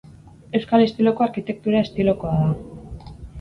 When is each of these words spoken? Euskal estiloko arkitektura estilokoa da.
Euskal 0.59 0.85
estiloko 0.85 1.25
arkitektura 1.25 1.83
estilokoa 1.89 2.41
da. 2.41 3.13